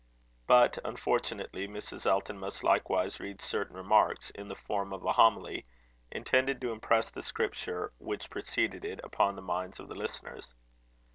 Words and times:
But, 0.47 0.79
unfortunately, 0.83 1.67
Mrs. 1.67 2.07
Elton 2.07 2.39
must 2.39 2.63
likewise 2.63 3.19
read 3.19 3.39
certain 3.39 3.75
remarks, 3.77 4.31
in 4.31 4.47
the 4.47 4.55
form 4.55 4.93
of 4.93 5.05
a 5.05 5.11
homily, 5.11 5.67
intended 6.11 6.59
to 6.61 6.71
impress 6.71 7.11
the 7.11 7.21
scripture 7.21 7.93
which 7.99 8.31
preceded 8.31 8.83
it 8.83 8.99
upon 9.03 9.35
the 9.35 9.43
minds 9.43 9.79
of 9.79 9.89
the 9.89 9.93
listeners. 9.95 10.55